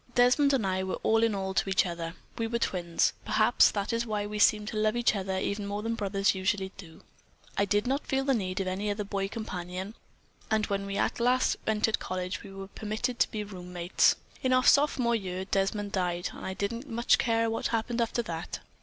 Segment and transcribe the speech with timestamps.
[0.15, 2.15] Desmond and I were all in all to each other.
[2.35, 3.13] We were twins.
[3.23, 6.71] Perhaps that was why we seemed to love each other even more than brothers usually
[6.75, 7.03] do.
[7.55, 9.93] I did not feel the need of any other boy companion,
[10.49, 14.15] and when at last we entered college we were permitted to be roommates.
[14.41, 18.57] In our Sophomore year, Desmond died, and I didn't much care what happened after that.